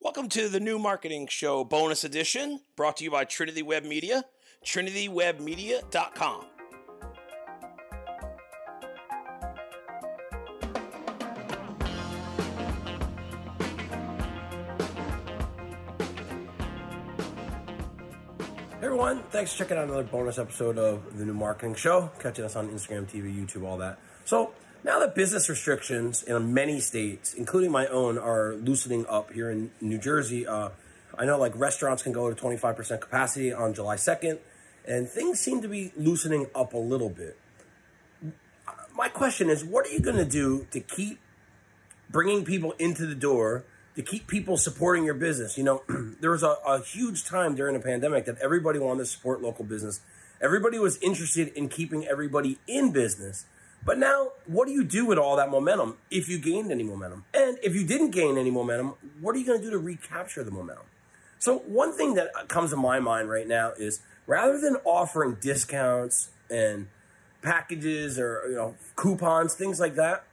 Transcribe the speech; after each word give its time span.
Welcome 0.00 0.28
to 0.28 0.48
the 0.48 0.60
new 0.60 0.78
marketing 0.78 1.26
show 1.26 1.64
bonus 1.64 2.04
edition 2.04 2.60
brought 2.76 2.98
to 2.98 3.04
you 3.04 3.10
by 3.10 3.24
Trinity 3.24 3.62
Web 3.62 3.84
Media, 3.84 4.22
trinitywebmedia.com. 4.64 6.44
Hey 18.70 18.84
everyone, 18.84 19.24
thanks 19.30 19.52
for 19.52 19.58
checking 19.58 19.78
out 19.78 19.84
another 19.88 20.04
bonus 20.04 20.38
episode 20.38 20.78
of 20.78 21.18
the 21.18 21.24
new 21.24 21.34
marketing 21.34 21.74
show. 21.74 22.08
Catching 22.20 22.44
us 22.44 22.54
on 22.54 22.68
Instagram, 22.68 23.10
TV, 23.10 23.34
YouTube, 23.36 23.66
all 23.66 23.76
that. 23.78 23.98
So, 24.24 24.52
now 24.84 24.98
that 25.00 25.14
business 25.14 25.48
restrictions 25.48 26.22
in 26.22 26.54
many 26.54 26.80
states, 26.80 27.34
including 27.34 27.70
my 27.70 27.86
own, 27.86 28.18
are 28.18 28.54
loosening 28.54 29.06
up 29.06 29.32
here 29.32 29.50
in 29.50 29.70
New 29.80 29.98
Jersey, 29.98 30.46
uh, 30.46 30.70
I 31.18 31.24
know 31.24 31.38
like 31.38 31.52
restaurants 31.56 32.02
can 32.02 32.12
go 32.12 32.32
to 32.32 32.40
25% 32.40 33.00
capacity 33.00 33.52
on 33.52 33.74
July 33.74 33.96
2nd, 33.96 34.38
and 34.86 35.08
things 35.08 35.40
seem 35.40 35.62
to 35.62 35.68
be 35.68 35.92
loosening 35.96 36.46
up 36.54 36.72
a 36.72 36.78
little 36.78 37.10
bit. 37.10 37.38
My 38.94 39.08
question 39.08 39.48
is, 39.48 39.64
what 39.64 39.86
are 39.86 39.90
you 39.90 40.00
going 40.00 40.16
to 40.16 40.24
do 40.24 40.66
to 40.70 40.80
keep 40.80 41.20
bringing 42.10 42.44
people 42.44 42.72
into 42.78 43.06
the 43.06 43.14
door 43.14 43.64
to 43.98 44.02
keep 44.02 44.28
people 44.28 44.56
supporting 44.56 45.04
your 45.04 45.14
business. 45.14 45.58
You 45.58 45.64
know, 45.64 45.82
there 46.20 46.30
was 46.30 46.42
a, 46.42 46.56
a, 46.64 46.82
huge 46.82 47.24
time 47.24 47.54
during 47.56 47.74
the 47.74 47.80
pandemic 47.80 48.26
that 48.26 48.38
everybody 48.38 48.78
wanted 48.78 49.00
to 49.00 49.06
support 49.06 49.42
local 49.42 49.64
business. 49.64 50.00
Everybody 50.40 50.78
was 50.78 50.98
interested 50.98 51.48
in 51.48 51.68
keeping 51.68 52.06
everybody 52.06 52.58
in 52.68 52.92
business. 52.92 53.46
But 53.88 53.96
now, 53.96 54.32
what 54.44 54.68
do 54.68 54.74
you 54.74 54.84
do 54.84 55.06
with 55.06 55.16
all 55.16 55.36
that 55.36 55.50
momentum 55.50 55.96
if 56.10 56.28
you 56.28 56.38
gained 56.38 56.70
any 56.70 56.82
momentum? 56.82 57.24
And 57.32 57.56
if 57.62 57.74
you 57.74 57.86
didn't 57.86 58.10
gain 58.10 58.36
any 58.36 58.50
momentum, 58.50 58.92
what 59.18 59.34
are 59.34 59.38
you 59.38 59.46
going 59.46 59.60
to 59.60 59.64
do 59.64 59.70
to 59.70 59.78
recapture 59.78 60.44
the 60.44 60.50
momentum? 60.50 60.84
So, 61.38 61.60
one 61.60 61.96
thing 61.96 62.12
that 62.12 62.28
uh, 62.38 62.44
comes 62.44 62.68
to 62.68 62.76
my 62.76 63.00
mind 63.00 63.30
right 63.30 63.48
now 63.48 63.72
is 63.78 64.02
rather 64.26 64.60
than 64.60 64.76
offering 64.84 65.38
discounts 65.40 66.28
and 66.50 66.88
packages 67.40 68.18
or 68.18 68.42
you 68.50 68.56
know 68.56 68.74
coupons, 68.94 69.54
things 69.54 69.80
like 69.80 69.94
that, 69.94 70.24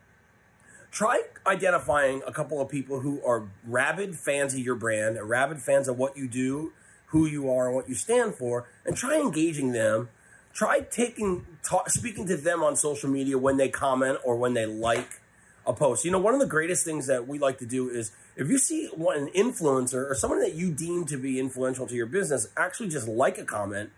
try 0.92 1.22
identifying 1.48 2.24
a 2.28 2.34
couple 2.34 2.60
of 2.60 2.68
people 2.68 3.00
who 3.00 3.24
are 3.26 3.48
rabid 3.66 4.18
fans 4.18 4.54
of 4.54 4.60
your 4.60 4.76
brand, 4.76 5.18
rabid 5.24 5.62
fans 5.62 5.88
of 5.88 5.98
what 5.98 6.18
you 6.18 6.28
do, 6.28 6.74
who 7.08 7.26
you 7.26 7.50
are, 7.50 7.68
and 7.68 7.76
what 7.78 7.88
you 7.88 7.96
stand 7.96 8.36
for, 8.36 8.68
and 8.86 8.98
try 8.98 9.18
engaging 9.18 9.72
them. 9.72 10.10
Try 10.56 10.80
taking, 10.80 11.46
talk, 11.64 11.92
speaking 11.92 12.26
to 12.26 12.36
them 12.38 12.64
on 12.64 12.76
social 12.76 13.10
media 13.10 13.38
when 13.38 13.58
they 13.58 13.70
comment 13.70 14.18
or 14.24 14.38
when 14.38 14.56
they 14.56 14.66
like 14.66 15.20
a 15.68 15.74
post. 15.74 16.04
You 16.04 16.12
know, 16.12 16.20
one 16.20 16.34
of 16.34 16.40
the 16.40 16.48
greatest 16.48 16.84
things 16.84 17.06
that 17.06 17.28
we 17.28 17.38
like 17.38 17.60
to 17.60 17.68
do 17.68 17.90
is 17.90 18.12
if 18.36 18.50
you 18.50 18.58
see 18.58 18.88
an 18.88 19.30
influencer 19.36 20.10
or 20.10 20.16
someone 20.16 20.40
that 20.40 20.56
you 20.56 20.72
deem 20.72 21.06
to 21.06 21.18
be 21.18 21.40
influential 21.40 21.86
to 21.86 21.94
your 21.94 22.08
business, 22.08 22.48
actually 22.58 22.90
just 22.90 23.08
like 23.08 23.38
a 23.38 23.46
comment, 23.46 23.92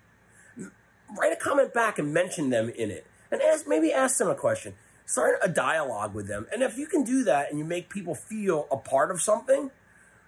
write 1.18 1.32
a 1.32 1.38
comment 1.38 1.74
back 1.74 1.98
and 1.98 2.14
mention 2.14 2.50
them 2.50 2.70
in 2.70 2.92
it, 2.92 3.08
and 3.32 3.42
ask 3.42 3.66
maybe 3.68 3.94
ask 3.94 4.18
them 4.18 4.28
a 4.28 4.36
question 4.36 4.74
start 5.08 5.40
a 5.42 5.50
dialogue 5.50 6.14
with 6.14 6.28
them. 6.28 6.46
And 6.54 6.62
if 6.62 6.78
you 6.78 6.86
can 6.86 7.04
do 7.04 7.24
that 7.24 7.50
and 7.50 7.58
you 7.58 7.66
make 7.66 7.90
people 7.90 8.14
feel 8.14 8.68
a 8.70 8.78
part 8.78 9.10
of 9.10 9.22
something, 9.22 9.72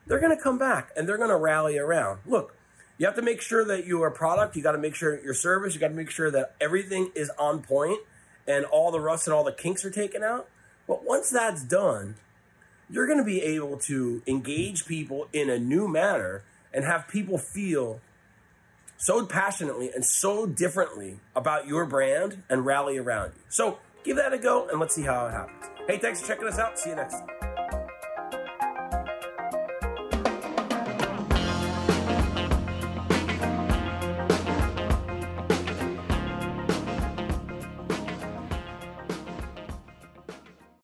they're 0.08 0.20
going 0.20 0.36
to 0.36 0.42
come 0.42 0.58
back 0.58 0.90
and 0.98 1.08
they're 1.08 1.18
going 1.18 1.30
to 1.30 1.36
rally 1.36 1.78
around. 1.78 2.22
Look, 2.26 2.56
you 3.00 3.06
have 3.06 3.16
to 3.16 3.22
make 3.22 3.42
sure 3.42 3.66
that 3.66 3.88
your 3.88 4.12
product, 4.12 4.56
you 4.56 4.62
got 4.62 4.74
to 4.74 4.78
make 4.78 4.94
sure 4.94 5.20
your 5.24 5.34
service, 5.34 5.74
you 5.74 5.80
got 5.80 5.88
to 5.88 5.96
make 5.96 6.12
sure 6.12 6.30
that 6.30 6.54
everything 6.62 7.12
is 7.16 7.32
on 7.40 7.64
point 7.64 8.02
and 8.46 8.66
all 8.66 8.92
the 8.92 9.00
rust 9.00 9.26
and 9.26 9.34
all 9.34 9.44
the 9.44 9.54
kinks 9.54 9.86
are 9.86 9.90
taken 9.90 10.22
out. 10.22 10.50
But 10.86 11.06
once 11.06 11.30
that's 11.30 11.64
done, 11.64 12.16
you're 12.90 13.08
going 13.08 13.18
to 13.18 13.24
be 13.24 13.42
able 13.42 13.78
to 13.78 14.22
engage 14.28 14.86
people 14.86 15.30
in 15.32 15.50
a 15.50 15.58
new 15.58 15.88
manner 15.88 16.44
and 16.74 16.84
have 16.84 17.08
people 17.08 17.38
feel 17.38 18.02
so 18.98 19.26
passionately 19.26 19.90
and 19.96 20.04
so 20.04 20.46
differently 20.46 21.20
about 21.36 21.68
your 21.68 21.86
brand 21.86 22.44
and 22.50 22.66
rally 22.66 22.98
around 22.98 23.32
you. 23.36 23.44
So, 23.48 23.80
give 24.04 24.18
that 24.18 24.34
a 24.34 24.38
go 24.38 24.68
and 24.68 24.78
let's 24.78 24.94
see 24.94 25.04
how 25.04 25.28
it 25.28 25.32
happens. 25.32 25.72
Hey, 25.88 25.98
thanks 26.00 26.20
for 26.20 26.28
checking 26.28 26.48
us 26.50 26.60
out. 26.60 26.78
See 26.78 26.90
you 26.90 26.98
next 26.98 27.14
time. 27.14 27.49